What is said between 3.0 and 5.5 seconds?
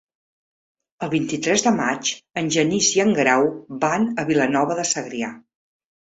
en Grau van a Vilanova de Segrià.